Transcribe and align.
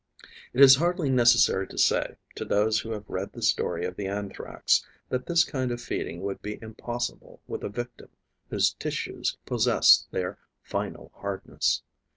It 0.51 0.61
is 0.61 0.77
hardly 0.77 1.11
necessary 1.11 1.67
to 1.67 1.77
say, 1.77 2.17
to 2.33 2.43
those 2.43 2.79
who 2.79 2.89
have 2.89 3.07
read 3.07 3.33
the 3.33 3.43
story 3.43 3.85
of 3.85 3.95
the 3.97 4.07
Anthrax, 4.07 4.83
that 5.09 5.27
this 5.27 5.43
kind 5.43 5.71
of 5.71 5.79
feeding 5.79 6.21
would 6.23 6.41
be 6.41 6.57
impossible 6.59 7.39
with 7.45 7.63
a 7.63 7.69
victim 7.69 8.09
whose 8.49 8.73
tissues 8.73 9.37
possessed 9.45 10.07
their 10.09 10.39
final 10.63 11.11
hardness. 11.13 11.83